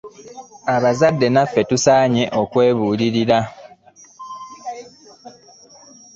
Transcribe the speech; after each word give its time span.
Abazadde 0.75 1.27
naffe 1.33 1.61
tusaanye 1.69 2.23
okwebuulirira. 2.41 3.39